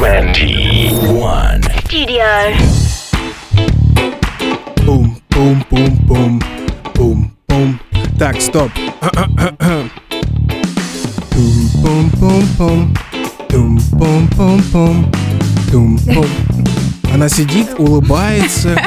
[0.00, 1.60] 21.
[1.84, 2.24] Studio.
[4.86, 6.42] Бум, бум, бум, бум,
[6.94, 7.78] бум, бум.
[8.18, 8.70] Так, стоп.
[11.30, 12.94] Тум, бум, бум, бум.
[13.50, 15.12] Тум, бум, бум, бум.
[15.70, 16.26] Тум, бум.
[17.12, 18.80] Она сидит, улыбается.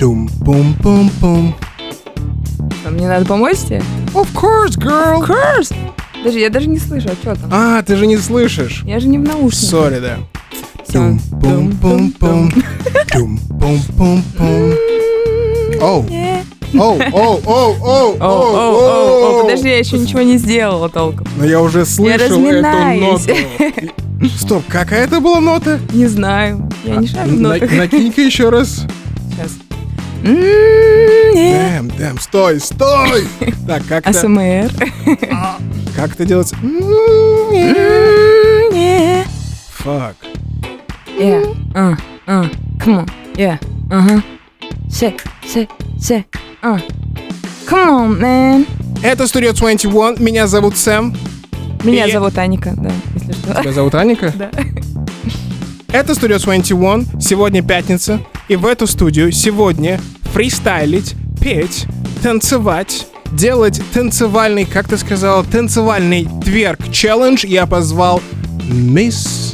[0.00, 1.54] Тум, бум, бум, бум.
[2.84, 3.80] А Мне надо помочь тебе?
[4.12, 5.22] Of course, girl.
[5.24, 5.72] Curse!
[6.24, 7.50] Даже я даже не слышу, а что там?
[7.52, 8.82] А, ты же не слышишь.
[8.86, 9.68] Я же не в наушниках.
[9.68, 10.16] Sorry, да.
[11.32, 12.52] Бум, бум, бум.
[13.14, 13.28] Оу,
[16.80, 21.26] оу, оу, оу, оу, О, о, о, о, подожди, я еще ничего не сделала толком.
[21.36, 23.26] Но я уже слышал эту разминаюсь.
[23.26, 24.30] ноту.
[24.38, 25.78] Стоп, какая это была нота?
[25.92, 26.68] Не знаю.
[26.84, 27.70] Я не шарю в нотах.
[27.70, 28.86] Накинь-ка еще раз.
[29.30, 29.52] Сейчас.
[30.24, 33.24] Damn, damn, стой, стой!
[33.66, 34.70] Так, как это, АСМР.
[35.94, 36.56] Как это делается?
[36.62, 37.52] М-м-м,
[38.72, 39.26] yeah.
[41.74, 42.48] Uh, uh.
[42.78, 43.08] Come on.
[43.36, 43.58] Yeah.
[43.88, 44.20] Uh-huh.
[46.62, 46.80] Uh.
[47.66, 48.66] Come on, man.
[49.02, 51.14] Это Studio 21, меня зовут Сэм.
[51.84, 53.60] Меня И- зовут Аника, да, если что.
[53.60, 54.32] Тебя зовут Аника?
[54.38, 54.50] Да.
[55.92, 60.00] Это Studio 21, сегодня пятница, и в эту студию сегодня
[60.32, 61.86] фристайлить, петь,
[62.22, 68.22] танцевать, делать танцевальный, как ты сказал, танцевальный тверк-челлендж я позвал
[68.68, 69.52] мисс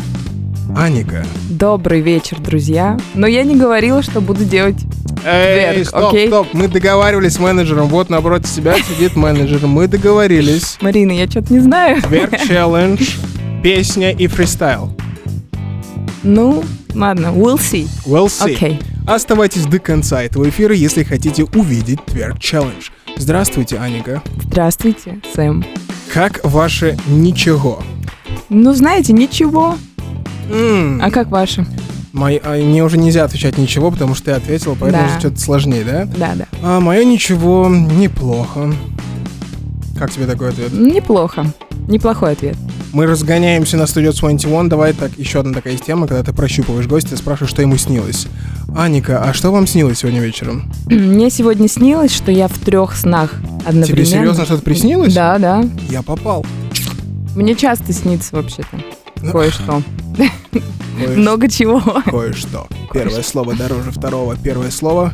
[0.76, 1.24] Аника.
[1.48, 2.98] Добрый вечер, друзья.
[3.14, 4.76] Но я не говорила, что буду делать...
[5.24, 6.28] Эй, Тверк, стоп, окей?
[6.28, 10.78] стоп, мы договаривались с менеджером, вот напротив тебя сидит менеджер, мы договорились.
[10.80, 12.00] Марина, я что-то не знаю.
[12.00, 13.16] Тверк-челлендж,
[13.62, 14.96] песня и фристайл.
[16.22, 17.86] Ну, ладно, we'll see.
[18.06, 18.54] We'll see.
[18.54, 18.80] Окей.
[19.14, 22.90] Оставайтесь до конца этого эфира, если хотите увидеть Тверк Челлендж.
[23.16, 24.22] Здравствуйте, Аника.
[24.44, 25.64] Здравствуйте, Сэм.
[26.14, 27.82] Как ваше ничего?
[28.50, 29.76] Ну, знаете, ничего.
[30.48, 31.66] М, А как ваше?
[32.12, 35.18] мой- а, мне уже нельзя отвечать ничего, потому что ты ответила, поэтому Да.
[35.18, 36.04] что-то сложнее, да?
[36.04, 36.46] Да, да.
[36.62, 38.72] А мое ничего неплохо.
[39.98, 40.72] Как тебе такой ответ?
[40.72, 41.52] Неплохо.
[41.88, 42.56] Неплохой ответ.
[42.92, 44.68] Мы разгоняемся на Studio 21.
[44.68, 48.26] Давай так, еще одна такая тема, когда ты прощупываешь гостя и спрашиваешь, что ему снилось.
[48.76, 50.70] Аника, а что вам снилось сегодня вечером?
[50.86, 53.34] Мне сегодня снилось, что я в трех снах
[53.66, 53.86] одновременно.
[53.86, 55.12] Тебе серьезно что-то приснилось?
[55.14, 55.64] Да, да.
[55.90, 56.46] Я попал.
[57.34, 58.80] Мне часто снится вообще-то.
[59.22, 59.82] Ну, Кое-что.
[60.16, 61.80] кое- Много чего.
[62.06, 62.66] Кое-что.
[62.92, 64.36] Первое слово дороже второго.
[64.36, 65.12] Первое слово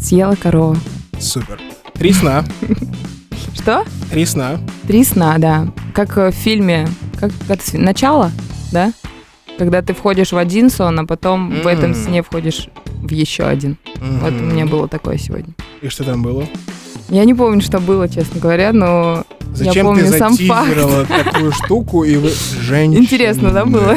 [0.00, 0.76] Съела корова.
[1.18, 1.60] супер.
[1.94, 2.44] Три сна.
[3.54, 3.84] Что?
[4.10, 4.58] Три сна.
[4.86, 5.68] Три сна, да.
[5.94, 6.88] Как э, в фильме.
[7.18, 7.32] Как
[7.62, 8.30] с- начало,
[8.70, 8.92] да?
[9.58, 12.68] Когда ты входишь в один сон, а потом в этом сне входишь
[13.02, 13.76] в еще один.
[14.00, 15.54] Вот у меня было такое сегодня.
[15.80, 16.46] И что там было?
[17.08, 19.24] Я не помню, что было, честно говоря, но
[19.54, 20.74] Зачем помню ты сам факт.
[21.24, 22.30] такую штуку и вы...
[22.60, 23.02] Женщины.
[23.02, 23.96] Интересно, да, было?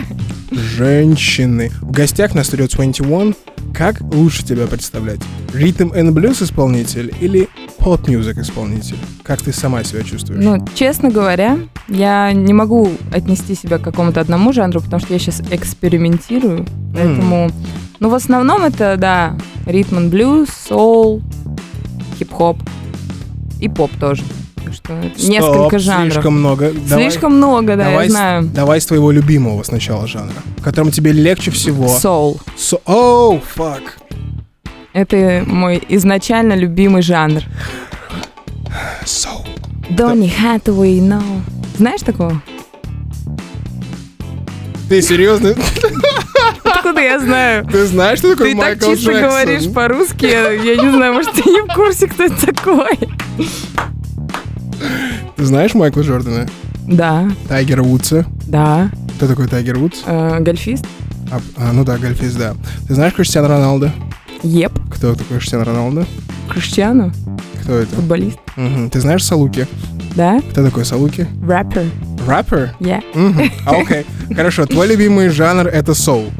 [0.50, 1.70] Женщины.
[1.80, 3.34] В гостях на Studio 21
[3.72, 5.20] как лучше тебя представлять?
[5.54, 7.48] Ритм and блюз исполнитель или
[7.80, 8.96] поп мюзик исполнитель?
[9.22, 10.42] Как ты сама себя чувствуешь?
[10.44, 11.58] Ну, честно говоря,
[11.88, 16.66] я не могу отнести себя к какому-то одному жанру, потому что я сейчас экспериментирую.
[16.94, 17.50] Поэтому,
[18.00, 19.36] ну, в основном это, да,
[19.66, 21.22] ритм and блюз, соул,
[22.18, 22.58] хип-хоп
[23.60, 24.22] и поп тоже.
[24.64, 26.12] Так что Стоп, несколько жанров.
[26.12, 26.72] Слишком много.
[26.88, 28.44] Давай- Слишком много, да, давай я знаю.
[28.54, 31.88] Давай с твоего любимого сначала жанра, в котором тебе легче всего.
[31.88, 32.40] Соул.
[32.58, 33.98] Со- Оу, фак.
[34.92, 37.42] Это мой изначально любимый жанр.
[39.04, 39.44] Соу.
[39.90, 41.22] Донни Хаттуэй, no.
[41.76, 42.40] Знаешь такого?
[44.88, 45.54] Ты серьезно?
[46.64, 47.64] Откуда я знаю?
[47.70, 49.22] Ты знаешь, что такое Ты так Майкл чисто Джексон?
[49.30, 52.98] говоришь по-русски, я не знаю, может, ты не в курсе, кто это такой.
[55.36, 56.48] Ты знаешь Майкла Джордана?
[56.86, 58.26] Да, Тайгера Вудса?
[58.46, 58.90] да.
[59.16, 60.00] Кто такой Тайгер Вудс?
[60.06, 60.86] Э, гольфист?
[61.30, 62.54] А, а, ну да, гольфист, да.
[62.88, 63.92] Ты знаешь Криштиану Роналдо?
[64.42, 64.72] Еп.
[64.90, 66.06] Кто такой Криштиану Роналдо?
[66.48, 67.12] Криштиану?
[67.62, 67.94] Кто это?
[67.94, 68.38] Футболист?
[68.56, 68.90] Мгм.
[68.90, 69.66] Ты знаешь Салуки?
[70.16, 70.40] Да?
[70.50, 71.26] Кто такой Салуки?
[71.46, 71.86] Рэпер?
[72.26, 72.74] Рэпер?
[72.80, 73.02] Я?
[73.66, 74.06] А, окей.
[74.34, 76.30] Хорошо, твой любимый жанр— это соул.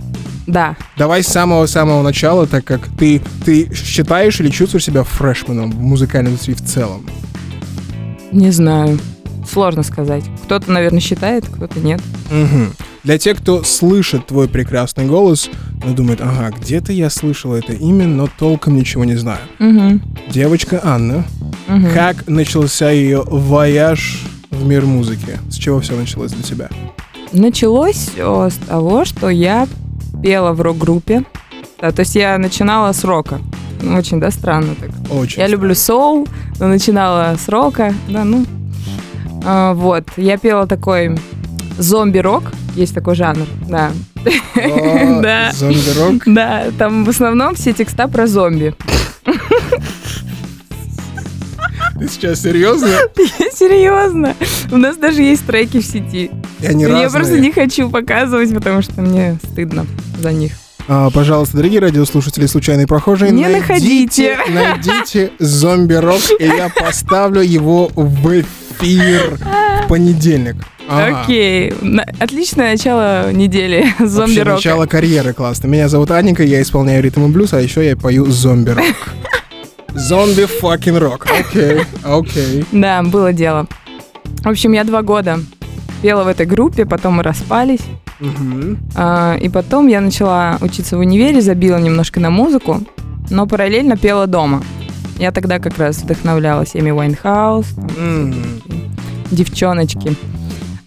[0.46, 0.76] Да.
[0.96, 6.30] Давай с самого-самого начала, так как ты, ты считаешь или чувствуешь себя фрешменом в музыкальной
[6.30, 7.06] индустрии в целом?
[8.32, 8.98] Не знаю.
[9.48, 10.24] Сложно сказать.
[10.44, 12.00] Кто-то, наверное, считает, кто-то нет.
[12.30, 12.72] Мгм.
[13.04, 15.48] Для тех, кто слышит твой прекрасный голос,
[15.84, 19.40] но думает, ага, где-то я слышал это имя, но толком ничего не знаю.
[19.58, 20.00] Угу.
[20.30, 21.24] Девочка Анна,
[21.68, 21.86] Угу.
[21.94, 25.38] как начался ее вояж в мир музыки?
[25.48, 26.68] С чего все началось для тебя?
[27.32, 29.66] Началось все с того, что я
[30.22, 31.24] пела в рок-группе.
[31.80, 33.40] Да, то есть я начинала с рока.
[33.80, 34.90] Ну, Очень, да, странно так.
[35.10, 35.40] Очень.
[35.40, 38.44] Я люблю соул, но начинала с рока, да, ну.
[39.44, 41.16] А, вот, я пела такой
[41.78, 43.90] зомби-рок, Есть такой жанр, да.
[44.56, 45.50] О, Да.
[45.52, 46.22] Зомби-рок.
[46.26, 48.74] Да, там в основном все текста про зомби.
[51.98, 52.88] Ты сейчас серьезно?
[53.54, 54.34] Серьезно.
[54.72, 56.30] У нас даже есть треки в сети.
[56.60, 57.10] И они Я разные.
[57.10, 59.86] просто не хочу показывать, потому что мне стыдно
[60.18, 60.52] за них.
[60.88, 64.36] А, пожалуйста, дорогие радиослушатели, случайные прохожие, Не найдите, находите.
[64.50, 69.38] найдите зомби-рок, и я поставлю его в эфир
[69.84, 70.56] в понедельник.
[70.90, 71.72] Окей.
[72.18, 74.50] Отличное начало недели Вообще, зомби-рока.
[74.56, 75.66] начало карьеры классно.
[75.68, 78.84] Меня зовут Аника, я исполняю ритм и блюз, а еще я пою зомби-рок.
[79.94, 81.26] Зомби fucking рок.
[81.26, 82.64] Окей, окей.
[82.70, 83.66] Да, было дело.
[84.44, 85.40] В общем, я два года
[86.00, 87.80] пела в этой группе, потом мы распались.
[88.94, 92.82] А, И потом я начала учиться в универе, забила немножко на музыку,
[93.30, 94.62] но параллельно пела дома.
[95.18, 97.66] Я тогда как раз вдохновлялась Эми Уайнхаус,
[99.30, 100.14] девчоночки.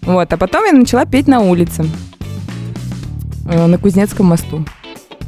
[0.06, 1.86] Вот, а потом я начала петь на улице,
[3.48, 4.64] э, на Кузнецком мосту.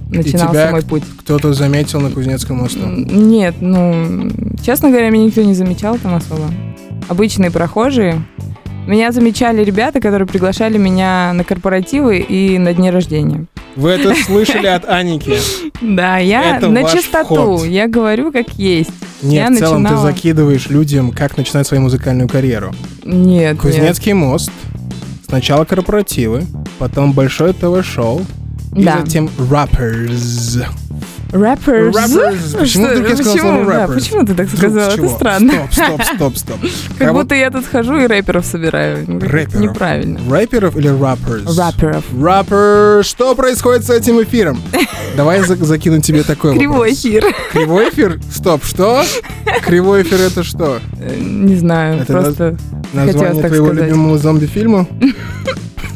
[0.08, 1.02] Начинался тебя мой путь.
[1.20, 2.87] Кто-то заметил на Кузнецком мосту.
[2.87, 4.31] Нет, ну,
[4.64, 6.44] честно говоря, меня никто не замечал там особо.
[7.08, 8.23] Обычные прохожие.
[8.87, 13.47] Меня замечали ребята, которые приглашали меня на корпоративы и на дни рождения.
[13.75, 15.38] Вы это слышали от Аники?
[15.81, 17.67] Да, я Это на чистоту, вход.
[17.67, 18.91] я говорю как есть.
[19.23, 22.73] Нет, Я в целом ты закидываешь людям, как начинать свою музыкальную карьеру.
[23.05, 23.59] Нет, нет.
[23.59, 24.50] Кузнецкий мост,
[25.27, 26.44] сначала корпоративы,
[26.79, 28.23] потом большое ТВ-шоу,
[28.75, 29.00] и Да.
[29.00, 30.65] затем rappers.
[31.32, 31.93] Rappers.
[31.93, 32.56] Rappers.
[32.58, 33.50] Почему Что- вдруг я сказал почему?
[33.50, 33.94] слово Да, rappers?
[33.94, 34.90] почему ты так Вдруг сказала?
[34.90, 35.52] с Это странно.
[35.70, 36.70] Стоп, стоп, стоп, стоп.
[36.99, 39.05] Как будто я тут хожу и рэперов собираю.
[39.08, 39.61] Ну, Рэперов?
[39.61, 40.20] Неправильно.
[40.31, 41.46] Рэперов или rappers?
[41.58, 42.05] Рэперов.
[42.12, 43.02] Rapper.
[43.02, 44.61] Что происходит с этим эфиром?
[45.17, 47.25] Давай за- закину тебе такой Кривой эфир.
[47.52, 48.20] Кривой эфир?
[48.32, 49.02] Стоп, что?
[49.64, 50.78] Кривой эфир это что?
[51.00, 52.56] Э, Не знаю, просто...
[52.93, 54.87] Название твоего любимого зомби-фильма?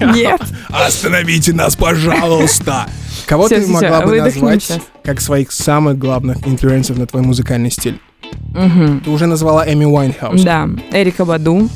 [0.01, 0.41] Нет.
[0.69, 2.87] Остановите нас, пожалуйста!
[3.27, 4.79] Кого Всё, ты всё, могла всё, бы выдохнем назвать щас.
[5.05, 8.01] как своих самых главных influence ов на твой музыкальный стиль?
[8.55, 9.01] Мгм.
[9.01, 10.43] Ты уже назвала Эми Уайнхаус.
[10.43, 11.69] Да, Эрика Баду,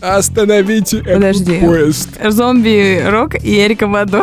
[0.00, 1.52] Остановите Подожди.
[1.54, 2.08] этот поезд.
[2.28, 4.22] зомби-рок и Эрика Баду.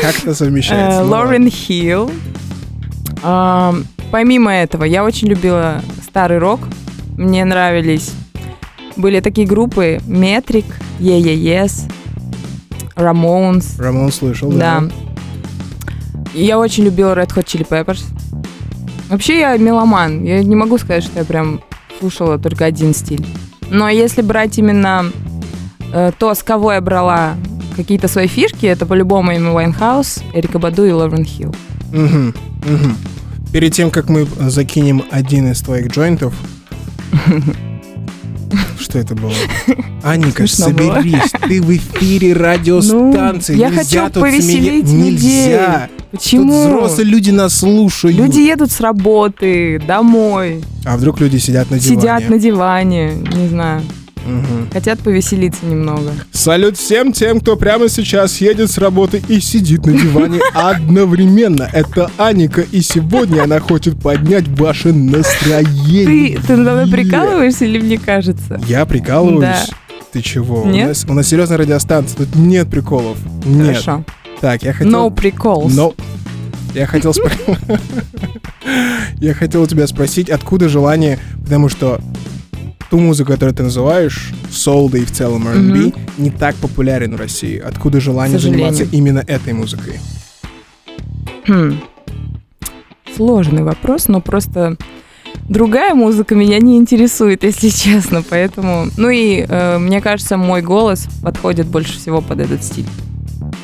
[0.00, 1.00] Как это совмещается?
[1.00, 2.10] Э, Лорен Хилл.
[4.10, 6.60] Помимо этого, я очень любила старый рок.
[7.16, 8.12] Мне нравились...
[8.96, 10.64] Были такие группы Метрик,
[10.98, 11.22] Yeah
[13.04, 13.62] Ладно.
[13.78, 14.80] Рамон слышал, Да.
[14.80, 14.88] да.
[16.34, 18.04] И Я очень любила Red Hot Chili Peppers.
[19.08, 20.22] Вообще я меломан.
[20.24, 21.60] Я не могу сказать, что я прям
[21.98, 23.26] слушала только один стиль.
[23.68, 25.06] Но если брать именно
[25.92, 27.34] э, то, с кого я брала
[27.76, 31.54] какие-то свои фишки, это по-любому Эми Уайнхаус, Эрика Баду и Лорен Хилл.
[31.92, 32.96] Мгм, мгм.
[33.52, 36.34] Перед тем, как мы закинем один из твоих joint ов...
[38.80, 39.32] Что это было?
[40.02, 40.46] Было.
[40.46, 41.30] соберись.
[41.46, 43.54] Ты в эфире радиостанции.
[43.54, 45.88] Ну, я Нельзя хочу тут повеселить Нельзя.
[46.10, 46.60] Тут Почему?
[46.62, 48.16] взрослые люди нас слушают.
[48.16, 52.00] Люди едут с работы, домой, А вдруг люди сидят на диване?
[52.00, 53.82] сидят на диване, не знаю,
[54.26, 54.70] Мгм.
[54.72, 56.12] хотят повеселиться немного.
[56.32, 61.68] Салют всем тем, кто прямо сейчас едет с работы и сидит на диване одновременно.
[61.72, 66.36] Это Аника, и сегодня она хочет поднять ваше настроение.
[66.38, 68.60] Ты, ты надо мной прикалываешься или мне кажется?
[68.66, 69.40] Я прикалываюсь?
[69.40, 69.64] Да.
[70.12, 70.64] Ты чего?
[70.64, 70.84] Нет?
[70.86, 73.16] У нас, у нас серьезная радиостанция, тут нет приколов.
[73.44, 73.66] Нет.
[73.68, 74.04] Хорошо.
[74.40, 74.92] Так, я хотел...
[74.92, 75.72] No prиколс.
[75.74, 75.94] Но...
[76.74, 77.58] Я хотел спро-
[79.20, 82.00] Я хотел у тебя спросить, откуда желание, потому что
[82.90, 85.94] ту музыку, которую ты называешь, соул, да и в целом R&B, Мгм.
[86.18, 87.58] не так популярен в России.
[87.58, 90.00] Откуда желание заниматься именно этой музыкой?
[91.46, 91.78] Хм.
[93.16, 94.76] Сложный вопрос, но просто
[95.48, 98.86] другая музыка меня не интересует, если честно, поэтому...
[98.96, 102.86] Ну и э, мне кажется, мой голос подходит больше всего под этот стиль.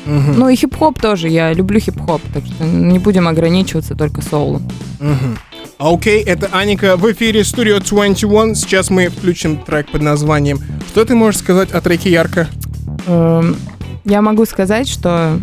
[0.05, 4.63] Мгм, Ну и хип-хоп тоже, я люблю хип-хоп, так что не будем ограничиваться только соулом.
[4.99, 5.37] мгм.
[5.79, 8.55] Окей, это Аника в эфире Studio 21.
[8.55, 12.47] Сейчас мы включим трек под названием «Что ты можешь сказать о треке «Ярко»?»
[13.05, 13.55] Эм,
[14.03, 15.39] Я могу сказать, что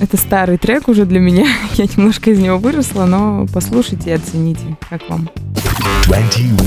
[0.00, 1.46] это старый трек уже для меня.
[1.74, 5.30] Я немножко из него выросла, но послушайте и оцените, как вам.
[6.06, 6.58] 21.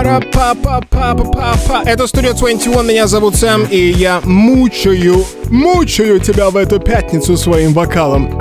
[0.00, 1.82] Пара-па-па-па-па-па-па.
[1.84, 7.74] Это Studio 21, меня зовут Сэм, и я мучаю, мучаю тебя в эту пятницу своим
[7.74, 8.30] вокалом.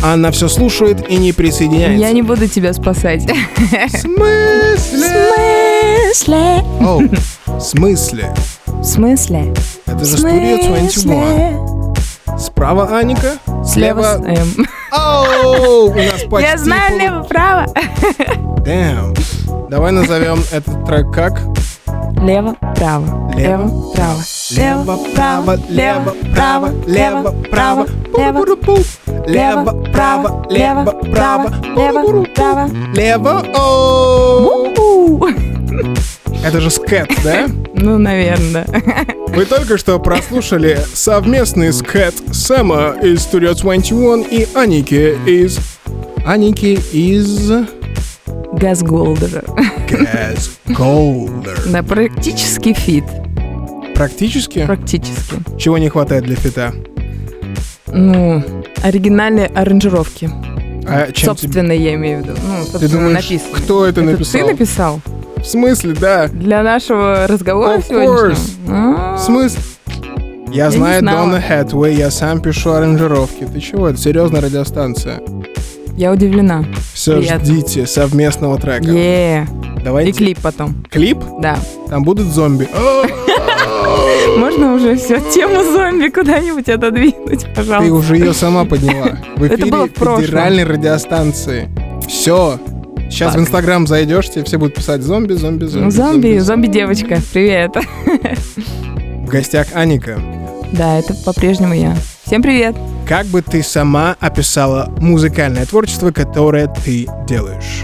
[0.05, 2.05] Она все слушает и не присоединяется.
[2.05, 3.24] Я не буду тебя спасать.
[3.24, 5.07] В смысле?
[6.81, 7.00] О,
[7.48, 8.33] в смысле?
[8.65, 9.53] В смысле?
[9.86, 10.89] Это В же Studio 21.
[10.89, 11.57] смысле?
[12.38, 14.03] Справа Аника, Слева слева...
[14.03, 14.67] с М.
[14.91, 16.50] Оу, у нас почти...
[16.50, 17.65] Я знаю лево-право.
[18.65, 19.13] Damn.
[19.70, 21.41] Давай назовем этот трек как?
[22.22, 23.32] Лево-право.
[23.36, 23.72] Лево,
[24.51, 25.58] Лево-право.
[25.70, 28.84] Лево-право, лево-право, лево-право.
[29.27, 32.70] Лево-право, лево-право, лево-право.
[32.93, 33.43] лево.
[33.55, 34.74] Оу.
[36.43, 37.47] Это же скэт, да?
[37.73, 38.81] Ну, наверное, да.
[39.27, 45.57] Вы только что прослушали совместный скэт Сэма из Studio 21 и Аники из...
[46.25, 47.51] Аники из...
[48.53, 49.43] Газгольдера.
[49.89, 51.72] Gazgolder.
[51.71, 53.03] Да, практически фит.
[53.95, 54.65] Практически?
[54.65, 55.35] Практически.
[55.57, 56.73] Чего не хватает для фита?
[57.88, 58.43] Ну,
[58.83, 60.29] оригинальные аранжировки.
[60.85, 62.38] А чем тебе- Собственно, я имею в виду.
[62.45, 63.55] Ну, Ты собственно, думаешь, написано.
[63.57, 64.41] кто это написал?
[64.41, 65.01] ты написал?
[65.43, 66.27] В смысле, да.
[66.29, 68.35] Для нашего разговора Of сегодняшнего?
[68.69, 69.62] А, В смысле?
[70.51, 71.01] Я знаю.
[71.03, 73.45] Дона Хэтуэй, я сам пишу аранжировки.
[73.51, 73.89] Ты чего?
[73.89, 75.19] Это серьезная радиостанция.
[75.97, 76.63] Я удивлена.
[76.93, 77.45] Все, Приятно.
[77.45, 78.85] ждите совместного трека.
[78.91, 79.47] Е.
[79.83, 80.12] Давайте.
[80.12, 80.83] И клип потом.
[80.89, 81.17] Клип?
[81.41, 81.57] Да.
[81.89, 82.67] Там будут зомби.
[84.38, 87.93] Можно уже все тему зомби куда-нибудь отодвинуть, Ты пожалуйста.
[87.93, 89.17] уже ее сама подняла.
[89.35, 91.69] В эфире федеральной радиостанции.
[92.07, 92.59] Все.
[93.13, 95.89] Сейчас в Инстаграм зайдешь, тебе все будут писать зомби, зомби, зомби.
[95.91, 97.75] Зомби, зомби-девочка, привет.
[98.05, 100.20] В гостях Аника.
[100.72, 101.96] Да, это по-прежнему я.
[102.25, 102.75] Всем привет.
[103.08, 107.84] Как бы ты сама описала музыкальное творчество, которое ты делаешь?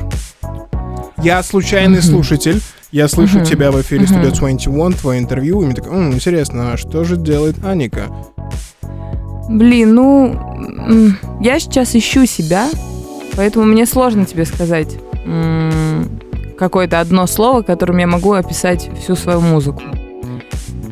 [1.22, 2.08] Я случайный Мгм.
[2.08, 2.60] слушатель.
[2.92, 3.46] Я слышу Мгм.
[3.46, 4.16] тебя в эфире Мгм.
[4.16, 8.06] Studio 21, твое интервью, и мне так, «М, интересно, а что же делает Аника?
[9.48, 10.40] Блин, ну,
[11.40, 12.68] я сейчас ищу себя,
[13.36, 14.88] поэтому мне сложно тебе сказать
[16.58, 19.82] какое-то одно слово, которым я могу описать всю свою музыку.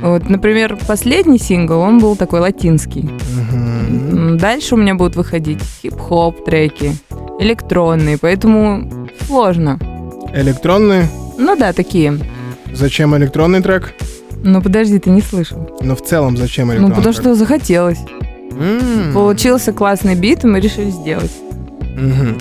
[0.01, 3.09] Вот, например, последний сингл, он был такой латинский.
[3.51, 6.93] М, Дальше у меня будут выходить хип-хоп треки,
[7.39, 9.79] электронные, поэтому сложно.
[10.35, 11.05] Электронный?
[11.39, 12.19] Ну да, такие.
[12.73, 13.93] Зачем электронный трек?
[14.43, 15.67] Ну подожди, ты не слышал.
[15.81, 17.23] Но в целом зачем Ну электронный потому трек?
[17.23, 17.99] что захотелось.
[18.51, 19.13] М.
[19.13, 21.31] Получился классный бит, и мы решили сделать.
[21.95, 22.37] Мгм.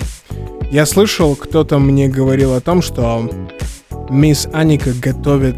[0.69, 3.29] Я слышал, кто-то мне говорил о том, что
[4.09, 5.55] мисс Аника готовит...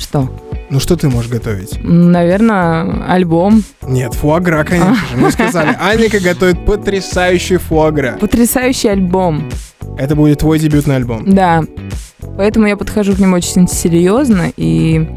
[0.00, 0.28] Что?
[0.70, 1.78] Ну что ты можешь готовить?
[1.82, 3.62] Наверное, альбом.
[3.86, 5.16] Нет, фуагра, конечно же.
[5.16, 8.18] Мне сказали, Аника готовит потрясающий фуагра.
[8.20, 9.48] Потрясающий альбом.
[9.98, 11.22] Это будет твой дебютный альбом.
[11.32, 11.62] Да.
[12.36, 15.08] Поэтому я подхожу к нему очень серьезно, и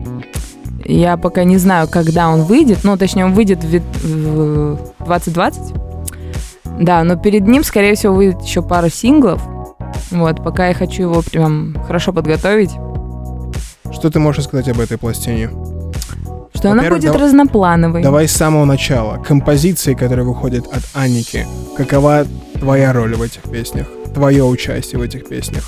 [0.86, 2.80] я пока не знаю, когда он выйдет.
[2.84, 5.74] Ну, точнее, он выйдет в ви- в 2020.
[6.80, 9.42] Да, но перед ним, скорее всего, выйдет еще пара синглов.
[10.12, 12.72] Вот, пока я хочу его прям хорошо подготовить,
[13.92, 15.50] Что ты можешь сказать об этой пластине?
[16.54, 18.04] что она будет дав- разноплановой.
[18.04, 19.18] Давай с самого начала.
[19.18, 21.46] Композиции, которые выходят от Аники.
[21.76, 22.26] Какова
[22.60, 23.88] твоя роль в этих песнях?
[24.14, 25.64] Твое участие в этих песнях?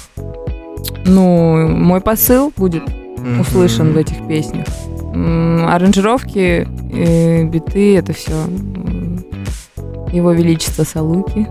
[1.05, 2.83] Ну, мой посыл будет
[3.17, 3.39] Мгм.
[3.41, 4.65] услышан в этих песнях.
[5.13, 8.33] Аранжировки, э, биты, это все
[10.13, 11.47] его величество Салуки.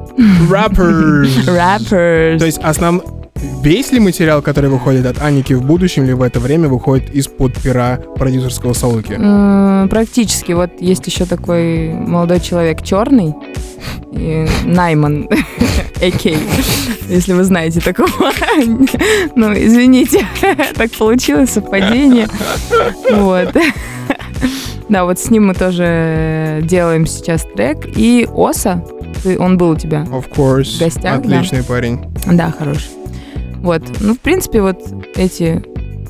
[0.49, 1.29] Rappers.
[1.47, 2.39] Rappers.
[2.39, 3.03] То есть основ...
[3.61, 7.61] Весь ли материал, который выходит от Аники в будущем, ли в это время выходит из-под
[7.61, 9.19] пера продюсерского Салуки?
[9.89, 10.53] Практически.
[10.53, 13.35] Вот есть еще такой молодой человек черный.
[14.13, 15.29] и Найман,
[16.03, 16.37] Экей,
[17.09, 18.11] если вы знаете такого.
[19.37, 20.27] Ну, извините,
[20.75, 22.27] так получилось, совпадение.
[23.13, 23.55] Вот.
[24.89, 27.87] Да, вот с ним мы тоже делаем сейчас трек.
[27.97, 28.85] И Оса,
[29.23, 30.01] ты- он был у тебя?
[30.11, 30.77] Of course.
[30.77, 31.39] В гостях, да.
[31.39, 32.01] Отличный парень.
[32.27, 32.91] Да, хороший.
[33.63, 33.83] Вот.
[34.01, 34.81] Ну, в принципе, вот
[35.15, 35.63] эти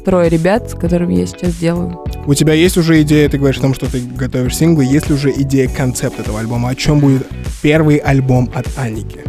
[0.07, 1.99] трое ребят, с которыми я сейчас делаю.
[2.27, 5.15] У тебя есть уже идея, ты говоришь о том, что ты готовишь синглы, есть ли
[5.15, 6.71] уже идея концепт этого альбома?
[6.71, 7.27] О чем будет
[7.61, 9.21] первый альбом от Аники?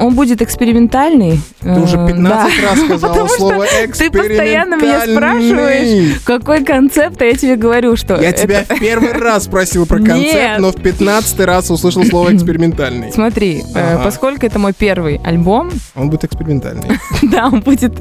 [0.00, 1.40] Он будет экспериментальный.
[1.60, 2.68] Ты уже Э, 15 да.
[2.68, 3.64] раз сказала Потому что слово
[3.96, 6.14] ты постоянно меня экспериментальный.
[6.24, 9.98] Какой концепт, а я тебе говорю, что Я это- тебя в первый раз спросил про
[9.98, 10.58] концепт, Нет.
[10.58, 13.12] но в 15 раз услышал слово экспериментальный.
[13.12, 14.04] Смотри, э, Ага.
[14.04, 16.98] поскольку это мой первый альбом, Он будет экспериментальный.
[17.22, 17.92] да, он будет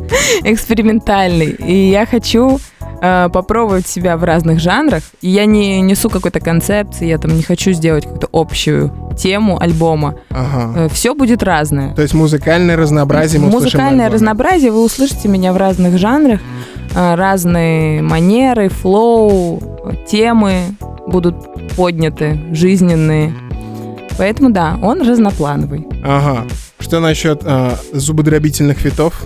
[0.43, 2.59] экспериментальный, и я хочу
[3.01, 5.03] э, попробовать себя в разных жанрах.
[5.21, 10.15] И я не несу какой-то концепции, я там не хочу сделать какую-то общую тему альбома.
[10.29, 10.89] Ага.
[10.89, 11.93] Все будет разное.
[11.95, 16.39] То есть музыкальное разнообразие мы Музыкальное разнообразие, вы услышите меня в разных жанрах,
[16.95, 20.61] э, разные манеры, флоу, э, темы
[21.07, 21.35] будут
[21.75, 23.33] подняты, жизненные.
[24.17, 25.87] Поэтому да, он разноплановый.
[26.03, 26.45] Ага.
[26.79, 29.25] Что насчет а, зубодробительных фитов?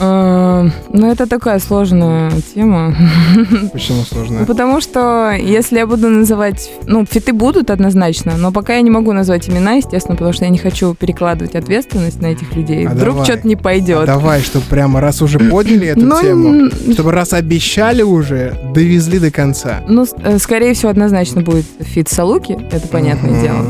[0.00, 2.94] Э, Ну, это такая сложная тема.
[3.72, 4.40] Почему сложно?
[4.40, 6.70] Ну, потому что если я буду называть...
[6.86, 10.50] Ну, фиты будут однозначно, но пока я не могу назвать имена, естественно, потому что я
[10.50, 12.86] не хочу перекладывать ответственность на этих людей.
[12.86, 14.06] А Вдруг что-то не пойдет.
[14.06, 19.30] Давай, чтобы прямо раз уже подняли эту Ну, тему, чтобы раз обещали уже, довезли до
[19.30, 19.80] конца.
[19.88, 23.64] Ну, э, скорее всего, однозначно будет фит Салуки, это понятное дело.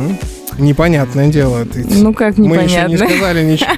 [0.59, 1.65] Непонятное дело.
[1.65, 3.07] Ты, Ну, как мы еще не непонятно.
[3.09, 3.71] сказали ничего.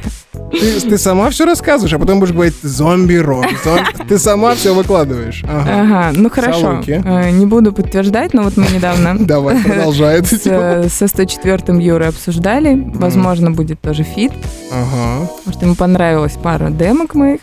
[0.52, 3.46] Ты, ты сама все рассказываешь, а потом будешь говорить зомби-рок.
[3.64, 5.44] зом- Ты сама все выкладываешь.
[5.48, 5.80] Ага.
[5.82, 6.60] Ага, ну хорошо.
[6.60, 7.02] Салуки.
[7.04, 10.58] Э, Не буду подтверждать, но вот мы недавно Давай, продолжай тему.
[10.60, 12.74] э, со 104-м Юрой обсуждали.
[12.94, 14.32] Возможно, будет тоже фит,
[14.72, 15.26] Ага.
[15.38, 17.40] потому что ему понравилась пара демок моих.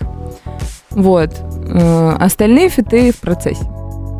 [0.92, 1.30] Вот.
[1.70, 3.62] Э, Остальные фиты в процессе.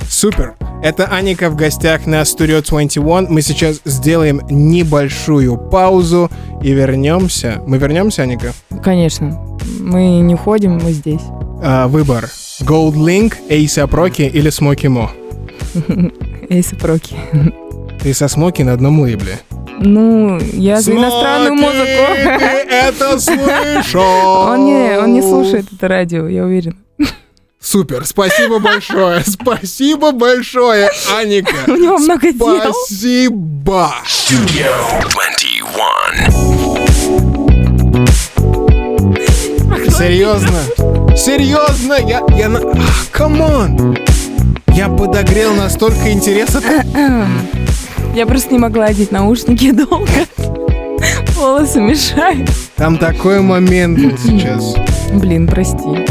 [0.10, 0.56] Супер.
[0.84, 3.34] Это Аника в гостях на Studio 21.
[3.34, 6.30] Мы сейчас сделаем небольшую паузу
[6.62, 7.62] и вернемся.
[7.66, 8.54] Мы вернемся, Аника?
[8.84, 9.58] Конечно.
[9.80, 11.22] Мы не уходим, мы здесь.
[11.64, 12.30] А, выбор.
[12.62, 15.12] Gold Link, Ace Rocky или Смоки Мо?
[16.50, 17.16] Эйса Проки.
[18.02, 19.40] Ты со Смоки на одном лейбле.
[19.80, 22.44] Ну, я за иностранную Смоки, музыку.
[22.70, 24.02] Это слышал?
[24.52, 26.78] Он не, он не слушает это радио, я уверен.
[27.70, 31.54] Супер, спасибо большое, спасибо большое, Аника.
[31.68, 32.62] У него много дел.
[32.74, 33.94] Спасибо.
[34.06, 34.72] Studio
[35.02, 36.32] 21.
[39.92, 40.62] Серьезно?
[41.18, 41.96] Серьезно?
[41.96, 42.62] Я, я на...
[43.12, 43.98] Come on!
[44.74, 46.62] Я подогрел настолько интереса.
[48.16, 50.08] Я просто не могла одеть наушники долго.
[51.36, 52.50] Волосы мешают.
[52.78, 54.74] Там такой момент был сейчас.
[55.12, 56.06] Блин, прости.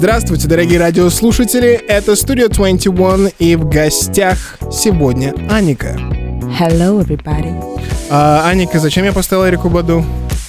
[0.00, 1.72] Здравствуйте, дорогие радиослушатели.
[1.72, 5.94] Это Studio 21 и в гостях сегодня Аника.
[6.58, 7.54] Hello, everybody.
[8.08, 10.02] А, Аника, зачем я поставил Эрику Баду?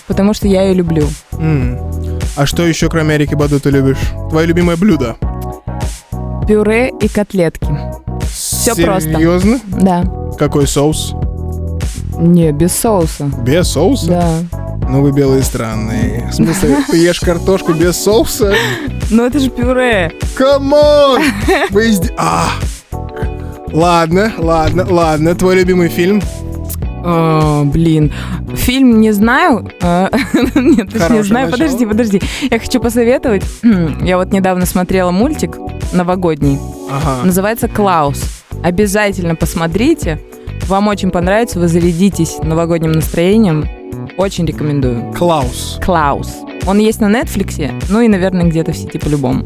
[0.08, 1.06] Потому что я ее люблю.
[1.34, 1.78] М.
[2.38, 3.98] А что еще, кроме Эрики Баду, ты любишь?
[4.30, 5.18] Твое любимое блюдо?
[6.48, 7.68] Пюре и котлетки.
[8.34, 9.12] Всё просто.
[9.12, 9.60] Серьезно?
[9.68, 10.06] Да.
[10.40, 11.14] Какой соус?
[12.18, 13.26] Не, без соуса.
[13.44, 14.08] Без соуса?
[14.08, 14.34] Да.
[14.88, 16.30] Ну вы белые странные.
[16.32, 18.56] В смысле, ты ешь картошку без соуса?
[19.12, 20.12] Но это же пюре.
[20.36, 21.22] Come on!
[21.70, 22.48] Вы изде- А!
[23.72, 25.36] Ладно, ладно, ладно.
[25.36, 26.22] Твой любимый фильм?
[27.04, 28.12] О, блин.
[28.56, 29.70] Фильм не знаю.
[29.82, 30.10] А,
[30.56, 31.50] Нет, Хорошее знаю.
[31.50, 31.52] начало.
[31.68, 32.22] Подожди, подожди.
[32.50, 33.44] Я хочу посоветовать.
[34.02, 35.58] Я вот недавно смотрела мультик
[35.94, 36.60] новогодний.
[36.92, 37.26] Ага.
[37.26, 38.24] Называется «Клаус».
[38.64, 40.20] Обязательно посмотрите.
[40.68, 43.68] Вам очень понравится, вы зарядитесь новогодним настроением.
[44.18, 45.12] Очень рекомендую.
[45.18, 45.80] Клаус.
[45.84, 46.30] «Клаус».
[46.66, 49.46] Он есть на Нетфликсе, ну и, наверное, где-то в сети по-любому.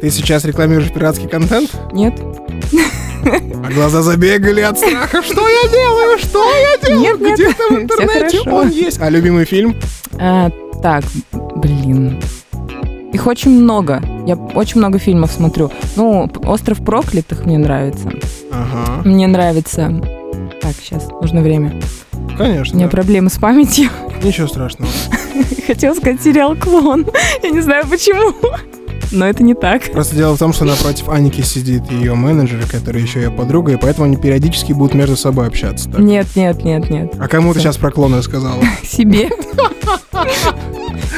[0.00, 1.70] Ты сейчас рекламируешь пиратский контент?
[1.92, 2.14] Нет?
[3.24, 5.22] А глаза забегали от страха.
[5.22, 6.18] Что я делаю?
[6.18, 7.18] Что я делаю?
[7.20, 9.00] Нет, Где-то в интернете он есть.
[9.00, 9.76] А любимый фильм?
[10.18, 10.50] А,
[10.82, 11.04] так,
[11.56, 12.20] блин.
[13.12, 14.02] Их очень много.
[14.26, 15.70] Я очень много фильмов смотрю.
[15.96, 18.10] Ну, «Остров проклятых» мне нравится.
[18.50, 19.02] Ага.
[19.04, 19.92] Мне нравится...
[20.60, 21.78] Так, сейчас, нужно время.
[22.34, 22.76] У Конечно.
[22.76, 23.90] меня проблемы с памятью.
[24.22, 24.90] Ничего страшного.
[25.66, 27.06] Хотела сказать сериал «Клон».
[27.42, 28.32] Я не знаю почему.
[29.10, 29.90] Но это не так.
[29.92, 33.76] Просто дело в том, что напротив Аники сидит ее менеджер, который еще ее подруга, и
[33.76, 35.90] поэтому они периодически будут между собой общаться.
[35.90, 36.00] так?
[36.00, 37.12] Нет, нет, нет, нет.
[37.18, 38.62] А кому ты сейчас про клона рассказала?
[38.82, 39.28] Себе.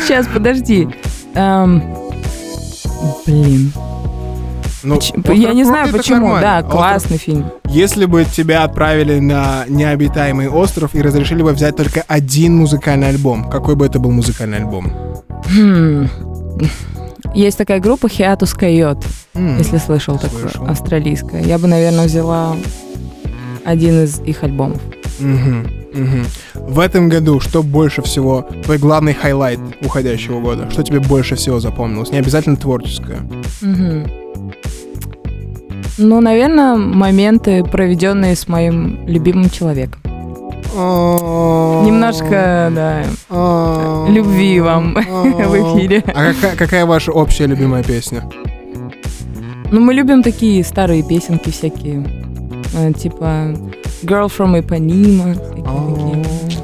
[0.05, 0.89] Сейчас, подожди.
[1.35, 1.83] Эм,
[3.27, 3.73] Блин.
[4.85, 6.27] Ну, Ч- «Остров Я не знаю проклятых» почему.
[6.35, 6.41] нормально.
[6.43, 7.45] Да, «Остров классный фильм.
[7.69, 13.49] Если бы тебя отправили на необитаемый остров и разрешили бы взять только один музыкальный альбом,
[13.51, 14.93] какой бы это был музыкальный альбом?
[15.47, 16.09] Хм.
[17.35, 20.67] Есть такая группа Hiatus Coyote, М, если слышал такое, слышал.
[20.69, 21.43] австралийская.
[21.43, 22.55] Я бы, наверное, взяла
[23.65, 24.81] один из их альбомов.
[25.19, 26.25] мгм, мгм.
[26.55, 30.69] В этом году что больше всего, твой главный highlight уходящего года?
[30.71, 32.11] Что тебе больше всего запомнилось?
[32.11, 33.21] Не обязательно творческое.
[33.61, 34.05] Мгм.
[35.99, 40.01] Ну, наверное, моменты, проведенные с моим любимым человеком.
[41.85, 43.05] Немножко, да,
[44.09, 46.03] любви вам в эфире.
[46.09, 48.29] А какая, какая ваша общая любимая песня?
[49.71, 52.05] Ну, мы любим такие старые песенки всякие.
[52.75, 53.55] э, Типа
[54.03, 55.37] Girl from Ipanema.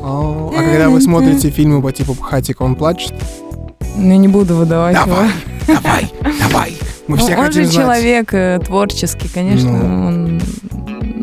[0.03, 3.15] А когда вы смотрите фильмы по типу «Хатик, он плачет»,
[3.97, 5.17] Ну, я не буду выдавать его.
[5.17, 5.31] давай,
[5.83, 6.11] давай.
[7.11, 7.85] Мы все Ну, он хотим же знать.
[7.85, 9.71] человек э, творческий, конечно.
[9.73, 10.07] Ну.
[10.07, 10.41] Он,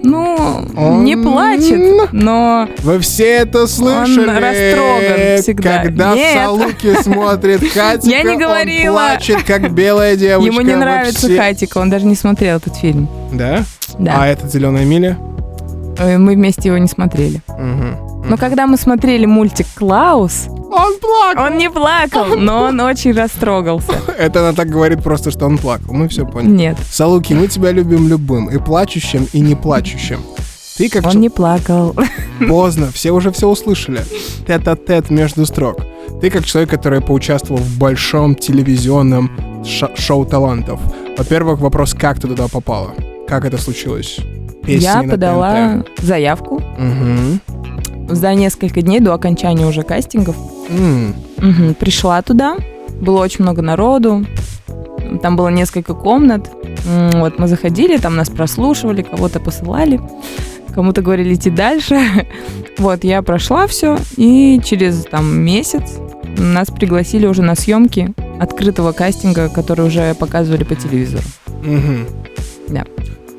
[0.03, 4.25] ну, Он- не плачет, но Вы все это слышали?
[4.29, 5.83] растроган всегда.
[5.83, 6.37] Когда Нет.
[6.37, 8.93] в Салуке смотрит Хатика, Я не он говорила.
[8.93, 10.45] плачет, как белая девочка.
[10.51, 13.07] ему не нравится все- Хатика, он даже не смотрел этот фильм.
[13.33, 13.63] Да?
[13.99, 14.13] Да.
[14.21, 15.17] А этот «Зеленая миля»?
[15.99, 17.41] Э, Мы вместе его не смотрели.
[17.47, 18.27] Мгм.
[18.29, 21.45] Но когда мы смотрели мультик «Клаус», Он плакал.
[21.45, 23.93] Он не плакал, но он очень растрогался.
[24.17, 25.93] Это она так говорит просто, что он плакал.
[25.93, 26.51] Мы все поняли.
[26.51, 30.19] Нет, Салуки, мы тебя любим любым, и плачущим, и не плачущим.
[30.77, 31.95] Ты как он не плакал.
[32.47, 34.03] поздно, все уже все услышали.
[34.45, 35.81] Тет-а-тет между строк.
[36.21, 39.63] Ты как человек, который поучаствовал в большом телевизионном
[39.95, 40.79] шоу талантов.
[41.17, 42.93] Во-первых, вопрос, как ты туда попала?
[43.27, 44.19] Как это случилось?
[44.63, 47.56] Песни Я подала заявку ТНТ.
[48.09, 50.35] За несколько дней до окончания уже кастингов.
[50.69, 52.57] М, Мгм, Пришла туда,
[53.01, 54.25] было очень много народу,
[55.21, 56.49] там было несколько комнат.
[56.85, 59.99] Вот мы заходили, там нас прослушивали, кого-то посылали,
[60.73, 61.99] кому-то говорили идти дальше.
[62.77, 65.81] Вот, я прошла все, и через там месяц
[66.37, 71.23] нас пригласили уже на съемки открытого кастинга, который уже показывали по телевизору.
[71.63, 72.05] мгм.
[72.67, 72.83] Да.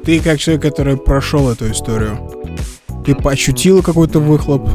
[0.04, 2.18] Ты как человек, который прошел эту историю,
[3.08, 4.68] ты поощутила какой-то выхлоп?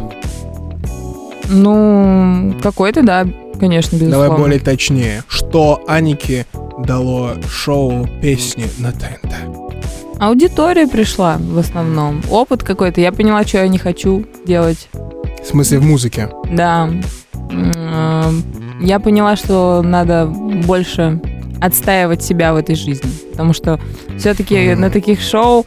[1.50, 3.28] Ну, какой-то, да,
[3.60, 4.26] конечно, безусловно.
[4.26, 5.24] Давай более точнее.
[5.28, 6.48] Что Анике
[6.80, 9.34] дало шоу песни на ТНТ?
[10.20, 12.24] Аудитория пришла в основном.
[12.32, 13.02] Опыт какой-то.
[13.02, 14.88] Я поняла, что я не хочу делать.
[15.44, 16.30] В смысле, в музыке?
[16.52, 16.90] Да.
[17.52, 18.44] М,
[18.82, 21.22] Я поняла, что надо больше
[21.62, 23.10] отстаивать себя в этой жизни.
[23.32, 23.80] Потому что
[24.18, 24.82] все-таки Мгм.
[24.82, 25.66] на таких шоу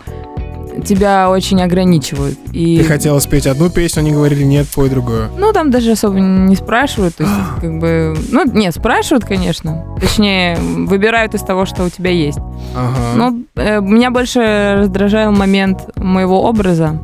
[0.84, 2.38] тебя очень ограничивают.
[2.52, 5.28] И, Ты хотела спеть одну песню, они говорили, нет, пой другую.
[5.38, 7.14] ну, там даже особо не спрашивают.
[7.16, 8.16] То есть, как бы...
[8.30, 9.84] Ну, нет, спрашивают, конечно.
[10.00, 12.38] Точнее, выбирают из того, что у тебя есть.
[12.74, 12.96] Ага.
[13.16, 17.00] Ну, э, меня больше раздражал момент моего образа.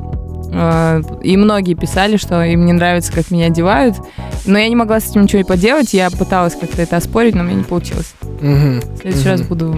[0.53, 3.97] Э, И многие писали, что им не нравится, как меня одевают.
[4.45, 5.95] Но я не могла с этим ничего и поделать.
[5.95, 8.13] Я пыталась как-то это оспорить, но у меня не получилось.
[8.41, 8.81] Мгм.
[8.81, 9.31] В следующий Мгм.
[9.31, 9.75] раз буду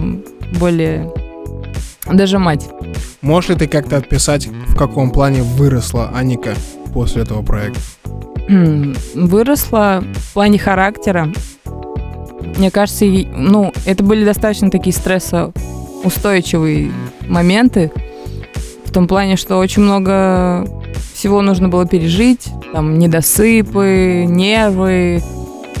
[0.59, 1.11] более
[2.11, 2.67] дожимать.
[3.25, 6.53] Можешь ли ты как-то отписать, в каком плане выросла Аника
[6.93, 7.79] после этого проекта?
[9.15, 11.33] Выросла в плане характера.
[12.55, 16.91] Мне кажется, ну, это были достаточно такие стрессоустойчивые
[17.27, 17.91] моменты.
[18.85, 20.67] В том плане, что очень много
[21.15, 22.47] всего нужно было пережить.
[22.73, 25.23] Там недосыпы, нервы,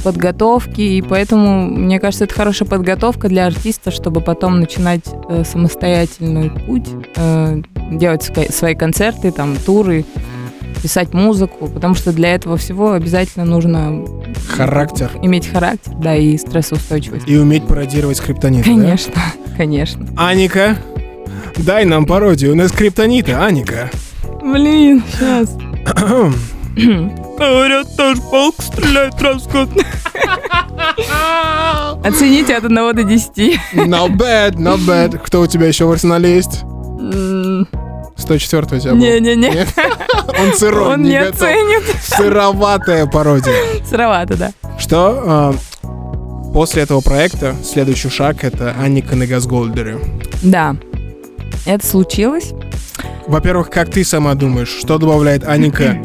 [0.05, 0.81] подготовки.
[0.81, 6.87] И поэтому, мне кажется, это хорошая подготовка для артиста, чтобы потом начинать э, самостоятельный путь,
[7.15, 10.05] э, делать свои концерты, там, туры,
[10.83, 14.05] писать музыку, потому что для этого всего обязательно нужно
[14.47, 15.09] Характер.
[15.23, 17.27] иметь характер, да, и стрессоустойчивость.
[17.27, 19.13] И уметь пародировать скриптонит, Конечно,
[19.57, 20.07] конечно.
[20.15, 20.77] Аника,
[21.57, 23.89] дай нам пародию на скриптонита, Аника.
[24.43, 25.57] Блин, сейчас.
[27.37, 29.69] Говорят, наш полк стреляет раз в год.
[32.03, 33.59] Оцените от 1 до 10.
[33.73, 35.17] Not bad, not bad.
[35.17, 36.63] Кто у тебя еще в арсенале есть?
[36.63, 37.67] М,
[38.15, 38.97] 104 у тебя был?
[38.99, 39.65] Не-не-не?
[40.39, 41.83] Он сырой, он не оценит.
[42.01, 43.53] Сыроватая пародия.
[43.89, 44.51] Сыровато, да.
[44.77, 45.55] Что а,
[46.53, 49.97] после этого проекта следующий шаг это Анника на Газголдере.
[50.41, 50.75] Да,
[51.65, 52.51] это случилось.
[53.27, 55.97] Во-первых, как ты сама думаешь, что добавляет Аника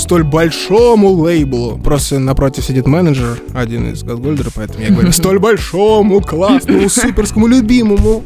[0.00, 1.78] столь большому лейблу?
[1.82, 8.22] Просто напротив сидит менеджер, один из Газгольдера, поэтому я говорю, столь большому, классному, суперскому, любимому.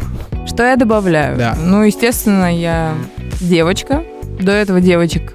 [0.47, 1.37] Что я добавляю?
[1.37, 1.57] Да.
[1.63, 2.95] Ну, естественно, я
[3.41, 4.03] девочка.
[4.41, 5.35] До этого девочек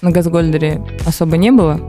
[0.00, 1.80] на Газгольдере особо не было.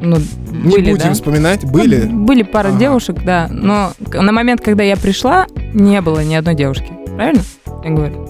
[0.00, 0.16] Ну,
[0.52, 1.12] Не были, будем да?
[1.14, 2.04] вспоминать, Ну, были?
[2.06, 2.78] были пара Ага.
[2.78, 3.48] девушек, да.
[3.50, 6.92] Но на момент, когда я пришла, не было ни одной девушки.
[7.16, 7.42] Правильно?
[7.84, 8.28] Я говорю.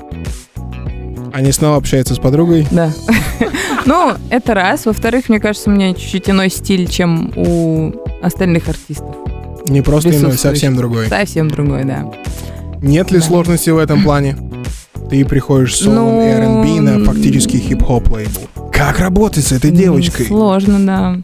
[1.34, 2.66] Они снова общаются с подругой.
[2.70, 2.90] Да.
[3.88, 4.84] Ну, это раз.
[4.84, 9.16] Во-вторых, мне кажется, у меня чуть-чуть иной стиль, чем у остальных артистов.
[9.66, 11.06] Не просто иной, совсем другой.
[11.08, 12.04] Совсем другой, да.
[12.82, 13.24] Нет ли Да.
[13.24, 14.36] сложности в этом плане?
[15.08, 18.40] Ты приходишь с солом Ну, R&B на фактически хип-хоп лейбл.
[18.70, 20.26] Как работать с этой девочкой?
[20.26, 21.16] Сложно, да.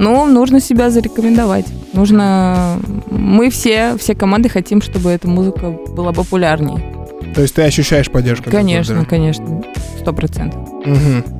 [0.00, 1.66] Ну, нужно себя зарекомендовать.
[1.92, 2.80] Нужно...
[3.12, 6.84] Мы все, все команды хотим, чтобы эта музыка была популярней.
[7.32, 8.50] То есть ты ощущаешь поддержку?
[8.50, 9.62] Конечно, конечно.
[10.00, 10.60] Сто процентов.
[10.68, 11.37] Угу,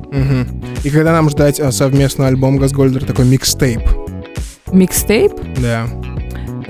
[0.83, 3.81] И когда нам ждать а, совместный альбом Газгольдер, такой микстейп?
[4.71, 5.33] Микстейп?
[5.61, 5.87] Да.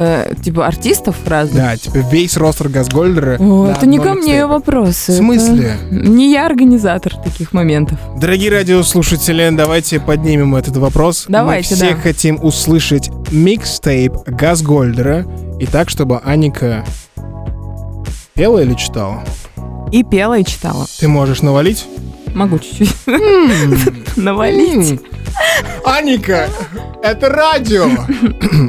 [0.02, 1.58] Э, типа артистов разных?
[1.58, 3.38] Да, типа весь ростер Газгольдера.
[3.38, 5.12] О, это не ко мне вопросы.
[5.12, 5.76] В смысле?
[5.92, 8.00] Это Не я организатор таких моментов.
[8.18, 11.26] Дорогие радиослушатели, давайте поднимем этот вопрос.
[11.28, 12.02] Давайте, Мы все да.
[12.02, 15.26] хотим услышать микстейп Газгольдера.
[15.60, 16.86] И так, чтобы Аника
[18.36, 19.22] пела или читала?
[19.92, 20.86] И пела, и читала.
[21.00, 21.86] Ты можешь навалить?
[22.34, 22.96] Могу чуть-чуть
[24.16, 25.02] навалить.
[25.86, 26.50] Аника,
[27.04, 27.90] это радио!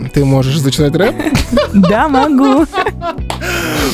[0.14, 1.14] Ты можешь зачитать рэп?
[1.72, 2.66] Да, могу.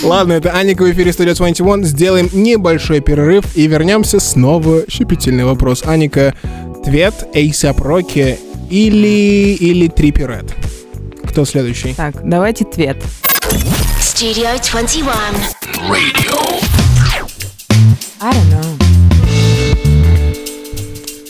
[0.03, 1.85] Ладно, это Аника в эфире Studio 21.
[1.85, 4.83] Сделаем небольшой перерыв и вернемся снова.
[4.89, 5.83] Щепетильный вопрос.
[5.85, 6.35] Аника,
[6.85, 8.39] твет, ASAP Rocky
[8.71, 10.55] или, или Трипи Ред?
[11.25, 11.95] Кто следующий?
[11.95, 13.03] Так, давайте твет.
[14.01, 15.11] Studio 21.
[18.21, 18.76] I don't know.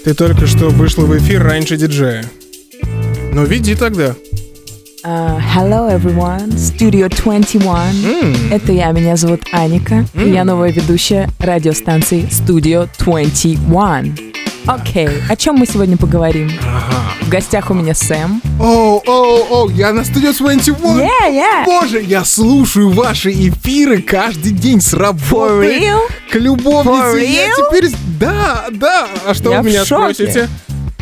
[0.07, 2.25] Ты только что вышла в эфир раньше диджея.
[3.33, 4.15] Ну, веди тогда.
[5.05, 6.51] Uh, hello, everyone.
[6.55, 7.65] Studio 21.
[8.23, 10.07] М, Это я, меня зовут Аника.
[10.15, 14.17] И я новая ведущая радиостанции Studio 21.
[14.67, 16.53] Окей, о чем мы сегодня поговорим?
[16.63, 17.03] Ага.
[17.23, 18.41] В гостях у меня Сэм.
[18.61, 20.77] Оу, оу, оу, я на студию 21.
[21.01, 21.65] Yeah, yeah.
[21.65, 25.79] Боже, я слушаю ваши эфиры каждый день с For работы.
[25.81, 25.99] real?
[26.31, 27.17] К любовнице.
[27.17, 27.53] For Я real?
[27.71, 27.91] теперь...
[28.19, 29.09] Да, да.
[29.27, 30.49] А что Я вы меня спросите?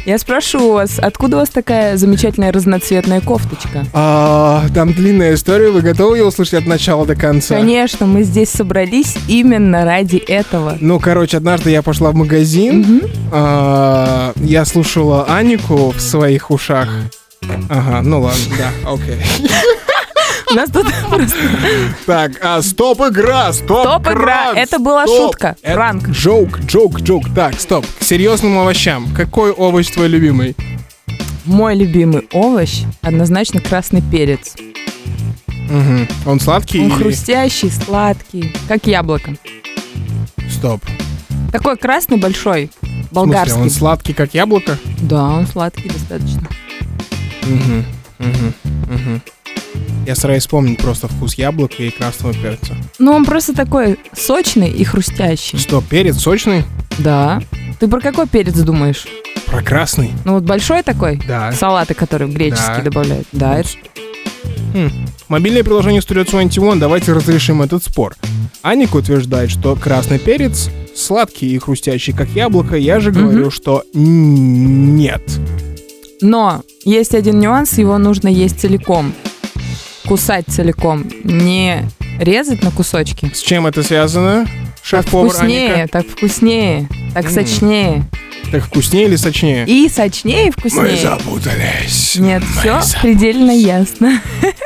[0.07, 3.87] Я спрошу у вас, откуда у вас такая замечательная разноцветная кофточка?
[3.95, 7.55] А, там длинная история, вы готовы ее услышать от начала до конца?
[7.55, 10.77] Конечно, мы здесь собрались именно ради этого.
[10.79, 13.01] Ну, короче, однажды я пошла в магазин,
[13.33, 16.91] а, я слушала Анику в своих ушах.
[17.71, 19.17] Ага, ну ладно, да, окей.
[19.39, 19.84] У
[20.53, 21.37] нас тут просто
[22.07, 24.15] Так, а, стоп игра, стоп, Стоп-игра.
[24.53, 25.17] кран, Это была стоп.
[25.33, 26.09] шутка, Это пранк.
[26.09, 27.35] Джоук, джоук, джоук.
[27.35, 27.87] Так, стоп.
[27.99, 29.09] К серьезным овощам.
[29.15, 30.55] Какой овощ твой любимый?
[31.47, 34.55] мой любимый овощ однозначно красный перец.
[35.49, 36.09] Мгм.
[36.27, 39.35] Он сладкий Он или- хрустящий, сладкий, как яблоко.
[40.51, 40.83] Стоп.
[41.53, 43.61] Такой красный большой, смысле, болгарский.
[43.61, 44.79] он сладкий, как яблоко?
[45.03, 46.49] Да, он сладкий достаточно.
[47.43, 47.85] Мгм,
[48.19, 48.55] мгм,
[48.89, 49.23] мгм.
[50.07, 52.77] Я стараюсь вспомнить просто вкус яблока и красного перца.
[52.99, 55.59] Ну, он просто такой сочный и хрустящий.
[55.59, 56.65] Что, перец сочный?
[56.99, 57.43] Да.
[57.81, 59.07] Ты про какой перец думаешь?
[59.47, 60.11] Про красный?
[60.25, 61.21] Ну, вот большой такой?
[61.27, 61.53] Да.
[61.53, 62.83] Салаты, которые греческие Да.
[62.83, 63.27] добавляют.
[63.33, 63.69] Да, это
[64.75, 64.91] Хм.
[65.29, 68.15] Мобильное приложение Studio 21, давайте разрешим этот спор.
[68.63, 72.77] Аника утверждает, что красный перец сладкий и хрустящий, как яблоко.
[72.77, 75.23] Я же говорю, что н- нет.
[76.21, 79.13] Но есть один нюанс, его нужно есть целиком.
[80.07, 81.07] Кусать целиком.
[81.25, 81.85] Не
[82.19, 83.31] резать на кусочки.
[83.35, 84.45] С чем это связано?
[84.45, 84.53] Так
[84.85, 85.89] Шеф-повар вкуснее, Аника?
[85.89, 87.31] так вкуснее, так М.
[87.33, 88.05] сочнее.
[88.53, 89.65] Так вкуснее или сочнее?
[89.67, 90.97] И сочнее, и вкуснее.
[90.99, 92.17] запутались.
[92.17, 94.21] Нет, Мы все за- предельно ясно.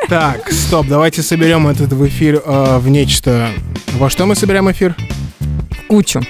[0.08, 3.48] Так, стоп, давайте соберем этот в эфир э, в нечто.
[3.94, 4.96] Во что мы соберем эфир?
[5.86, 6.20] Кучу.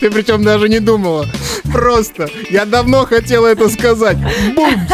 [0.00, 1.28] Ты причем даже не думала.
[1.70, 2.28] Просто.
[2.50, 4.16] Я давно хотела это сказать.
[4.56, 4.90] Бумс!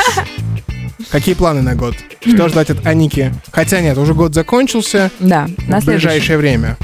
[1.11, 1.94] Какие планы на год?
[2.21, 3.33] Что ждать от Аники?
[3.53, 5.11] Хотя нет, уже год закончился.
[5.21, 6.77] Да, на в ближайшее время.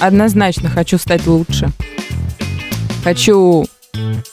[0.00, 1.68] Однозначно хочу стать лучше.
[3.04, 3.66] Хочу...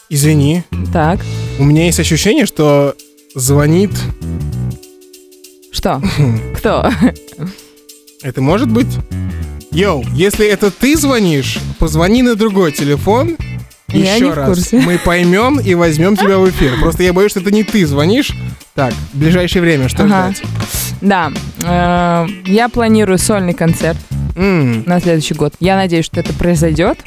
[0.08, 1.20] Извини, Так,
[1.58, 2.94] у меня есть ощущение, что
[3.34, 3.90] звонит...
[5.70, 6.02] что?
[6.56, 6.90] Кто?
[8.22, 8.88] Это может быть?
[9.70, 13.36] Йоу, если это ты звонишь, позвони на другой телефон.
[13.92, 14.48] Я Еще не в раз.
[14.48, 14.80] курсе.
[14.80, 16.78] Мы поймем и возьмем тебя в эфир.
[16.80, 18.30] Просто я боюсь, что это не ты звонишь.
[18.74, 20.32] Так, в ближайшее время что Ага.
[20.32, 20.42] ждать?
[21.00, 21.32] Да,
[21.64, 23.96] э, я планирую сольный концерт
[24.36, 25.54] М, на следующий год.
[25.60, 26.98] Я надеюсь, что это произойдет.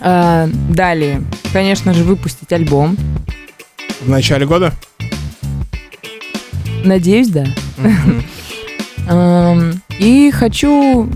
[0.00, 2.96] Э, Далее, конечно же, выпустить альбом.
[4.00, 4.72] в начале года?
[6.84, 7.46] Надеюсь, да.
[9.08, 11.08] Эм, И хочу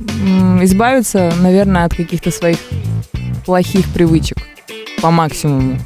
[0.62, 2.58] избавиться, наверное, от каких-то своих
[3.46, 4.36] плохих привычек
[5.00, 5.78] по максимуму.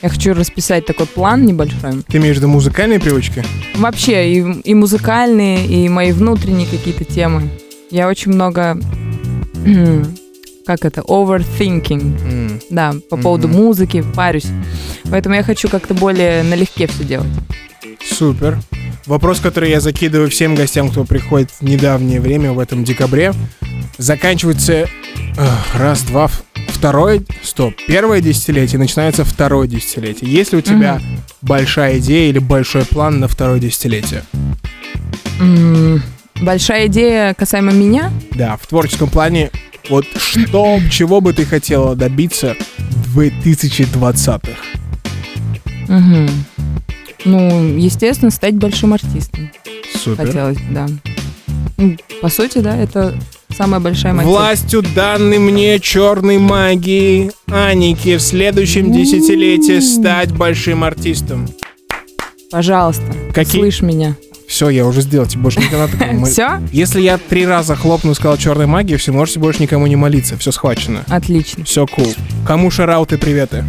[0.00, 2.02] Я хочу расписать такой план небольшой.
[2.08, 3.44] Ты имеешь в виду музыкальные привычки?
[3.76, 7.50] Вообще, и, и музыкальные, и мои внутренние какие-то темы.
[7.90, 8.78] Я очень много,
[10.66, 13.56] как это, overthinking, М, да, по поводу Мгм.
[13.58, 14.46] музыки, парюсь.
[15.10, 17.28] Поэтому я хочу как-то более налегке все делать.
[18.04, 18.58] Супер.
[19.06, 23.32] Вопрос, который я закидываю всем гостям, кто приходит в недавнее время, в этом декабре.
[23.98, 24.88] Заканчивается
[25.36, 26.30] эх, раз, два,
[26.82, 30.28] второе, стоп, первое десятилетие, начинается второе десятилетие.
[30.28, 31.00] Есть ли у тебя
[31.40, 34.24] большая идея или большой план на второе десятилетие?
[35.38, 36.02] М,
[36.40, 38.10] Большая идея касаемо меня.
[38.32, 39.52] Да, в творческом плане,
[39.90, 44.50] вот что, чего бы ты хотела добиться в 2020-х?
[45.86, 46.28] Мгм.
[47.24, 49.52] Ну, естественно, стать большим артистом.
[50.02, 50.26] Супер.
[50.26, 50.88] Хотелось да.
[52.20, 53.16] По сути, да, это
[53.56, 54.38] самая большая мотивация.
[54.40, 61.48] Властью данной мне черной магии Аники в следующем десятилетии стать большим артистом.
[62.50, 64.16] Пожалуйста, Какие- слышь меня.
[64.48, 66.12] Все, я уже сделал, тебе больше никогда такого.
[66.12, 66.60] мы- Все?
[66.72, 70.36] Если я три раза хлопну и сказал черной магии, все, можете больше никому не молиться.
[70.36, 71.04] Все схвачено.
[71.08, 71.64] Отлично.
[71.64, 72.06] Все кул.
[72.46, 73.64] Кому шарауты приветы?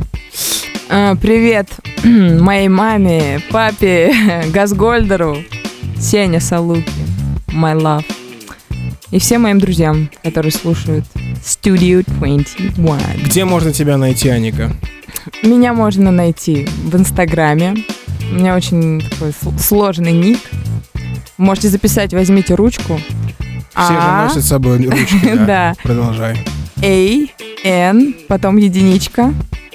[0.89, 1.69] А, привет
[2.03, 4.13] моей маме, папе,
[4.53, 5.37] Газгольдеру,
[5.97, 6.83] Сеня Салуки,
[7.47, 8.03] my love.
[9.13, 11.05] И всем моим друзьям, которые слушают
[11.43, 13.23] Studio 21.
[13.23, 14.71] Где можно тебя найти, Аника?
[15.43, 17.75] Меня можно найти в Инстаграме.
[18.31, 20.39] У меня очень такой сл- сложный ник.
[21.37, 22.99] Можете записать, возьмите ручку.
[23.75, 25.45] Все же А, носят с собой ручки, да.
[25.45, 25.73] Да.
[25.83, 26.35] Продолжай.
[26.81, 27.27] A,
[27.63, 29.31] N, потом единичка,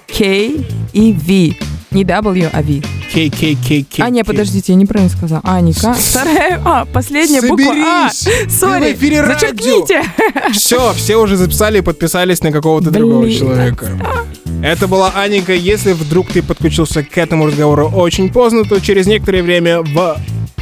[0.08, 0.50] K
[0.92, 1.56] и V.
[1.92, 2.82] Не W, а V.
[3.12, 4.04] Кей, кей, кей, кей.
[4.04, 5.40] А, не, подождите, я неправильно сказала.
[5.44, 5.94] А, не К.
[5.94, 8.10] Вторая, а, последняя буква А.
[8.48, 10.02] Сори, зачеркните.
[10.52, 13.98] Все, все уже записали и подписались на какого-то другого человека.
[14.62, 15.54] Это была Аника.
[15.54, 20.16] Если вдруг ты подключился к этому разговору очень поздно, то через некоторое время в...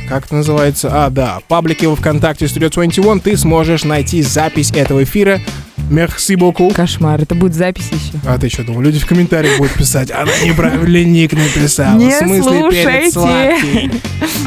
[0.08, 0.88] Как это называется?
[0.92, 5.40] А, да, паблике во ВКонтакте Studio 21 ты сможешь найти запись этого эфира.
[5.90, 6.72] Merci beaucoup.
[6.74, 8.18] Кошмар, это будет запись еще.
[8.26, 8.80] А ты что думал?
[8.82, 11.96] Люди в комментариях будут писать, она неправильный ник написала.
[11.98, 13.12] Не в смысле перец слушайте.
[13.12, 13.90] сладкий.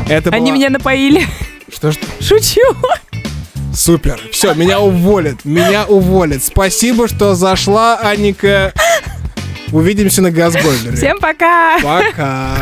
[0.10, 1.26] Это Они была- меня напоили.
[1.74, 2.06] Что, что?
[2.22, 2.62] Шучу.
[3.74, 4.20] Супер.
[4.32, 5.46] Все, меня уволят.
[5.46, 6.44] Меня уволят.
[6.44, 8.74] Спасибо, что зашла, Аника.
[9.72, 10.96] Увидимся на Газгольдере.
[10.98, 11.78] Всем пока.
[11.82, 12.56] Пока.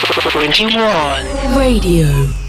[0.00, 1.58] Studio 21.
[1.58, 2.39] Radio